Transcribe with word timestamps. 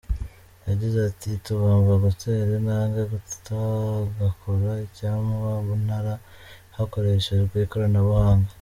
Yagize 0.67 0.97
ati 1.09 1.29
“Tugomba 1.45 1.91
gutera 2.05 2.49
intambwe 2.59 3.01
tugakora 3.45 4.69
icyamunara 4.85 6.13
hakoreshejwe 6.77 7.57
ikoranabuhanga. 7.65 8.49